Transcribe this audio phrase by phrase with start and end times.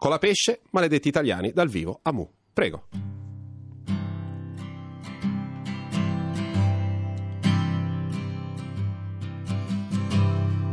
[0.00, 2.26] Colapesce, maledetti italiani, dal vivo a Mu.
[2.54, 2.84] Prego.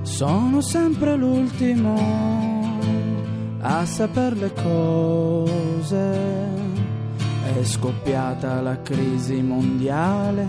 [0.03, 2.79] Sono sempre l'ultimo
[3.59, 5.97] a saper le cose.
[7.43, 10.47] È scoppiata la crisi mondiale,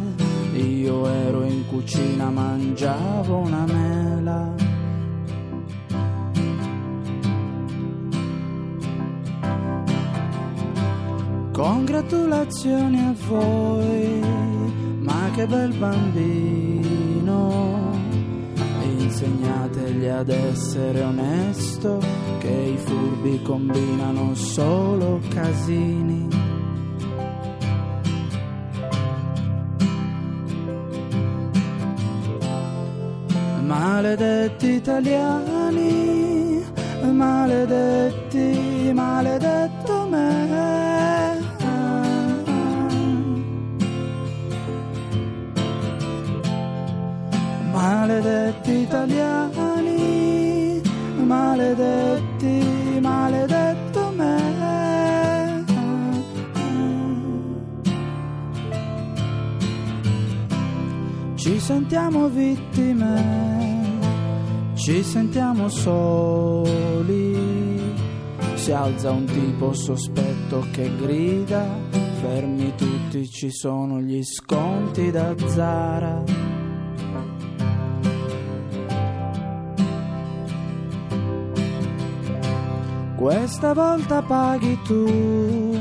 [0.53, 4.68] io ero in cucina, mangiavo una mela.
[11.59, 14.21] Congratulazioni a voi,
[15.01, 17.51] ma che bel bambino
[18.85, 21.99] insegnategli ad essere onesto,
[22.39, 26.29] che i furbi combinano solo casini.
[33.65, 36.65] Maledetti italiani,
[37.03, 40.88] maledetti, maledetto me.
[51.69, 55.65] Maledetti, maledetto me.
[61.35, 63.91] Ci sentiamo vittime,
[64.75, 67.37] ci sentiamo soli.
[68.55, 71.65] Si alza un tipo sospetto che grida,
[72.21, 76.58] fermi tutti, ci sono gli sconti da Zara.
[83.29, 85.79] Questa volta paghi tu,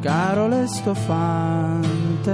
[0.00, 2.32] caro l'estofante.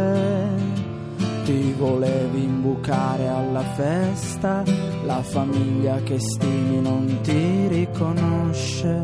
[1.45, 4.63] Ti volevi imbucare alla festa,
[5.07, 9.03] la famiglia che stimi non ti riconosce.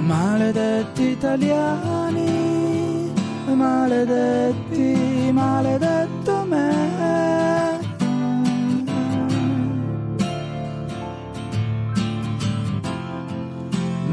[0.00, 3.12] Maledetti italiani,
[3.54, 6.07] maledetti, maledetto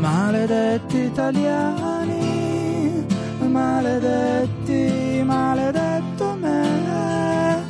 [0.06, 3.06] Maledetti italiani,
[3.40, 7.64] maledetti, maledetto me.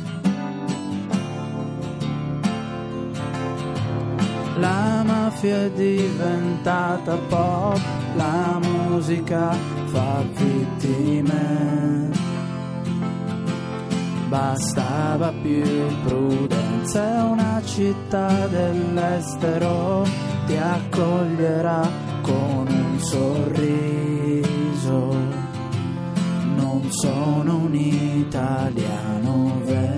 [4.58, 7.80] La mafia è diventata pop,
[8.16, 12.10] la musica fa vittime.
[14.28, 15.64] Bastava più
[16.04, 20.04] prudenza, una città dell'estero,
[20.44, 24.44] ti accoglierà con un sorriso.
[26.56, 29.94] Non sono un italiano vero.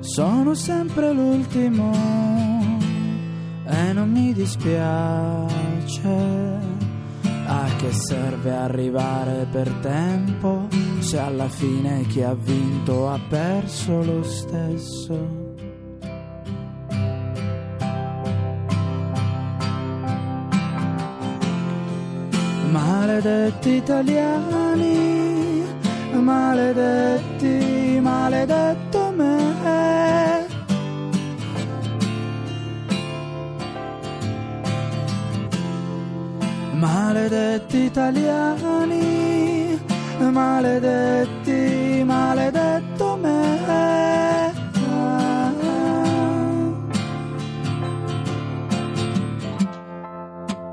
[0.00, 1.90] Sono sempre l'ultimo
[3.66, 5.56] e non mi dispiace.
[7.76, 10.66] Che serve arrivare per tempo
[11.00, 15.54] se alla fine chi ha vinto ha perso lo stesso?
[22.70, 25.64] Maledetti italiani,
[26.12, 29.05] maledetti, maledetto
[36.78, 39.78] Maledetti italiani,
[40.20, 44.52] maledetti, maledetto me.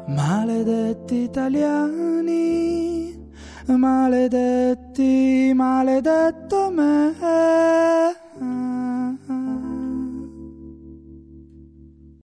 [0.07, 3.15] Maledetti italiani,
[3.67, 8.22] maledetti, maledetto me.